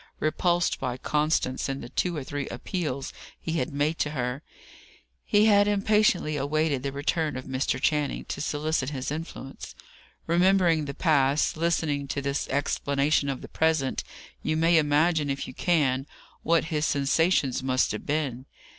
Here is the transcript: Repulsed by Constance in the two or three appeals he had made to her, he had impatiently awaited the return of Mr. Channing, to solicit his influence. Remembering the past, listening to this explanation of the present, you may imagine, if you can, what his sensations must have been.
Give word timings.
Repulsed 0.19 0.79
by 0.79 0.97
Constance 0.97 1.69
in 1.69 1.81
the 1.81 1.89
two 1.89 2.17
or 2.17 2.23
three 2.23 2.47
appeals 2.47 3.13
he 3.39 3.59
had 3.59 3.71
made 3.71 3.99
to 3.99 4.09
her, 4.09 4.41
he 5.23 5.45
had 5.45 5.67
impatiently 5.67 6.37
awaited 6.37 6.81
the 6.81 6.91
return 6.91 7.37
of 7.37 7.45
Mr. 7.45 7.79
Channing, 7.79 8.25
to 8.25 8.41
solicit 8.41 8.89
his 8.89 9.11
influence. 9.11 9.75
Remembering 10.25 10.85
the 10.85 10.95
past, 10.95 11.55
listening 11.55 12.07
to 12.07 12.19
this 12.19 12.47
explanation 12.47 13.29
of 13.29 13.41
the 13.41 13.47
present, 13.47 14.03
you 14.41 14.57
may 14.57 14.79
imagine, 14.79 15.29
if 15.29 15.47
you 15.47 15.53
can, 15.53 16.07
what 16.41 16.65
his 16.73 16.83
sensations 16.87 17.61
must 17.61 17.91
have 17.91 18.03
been. 18.07 18.47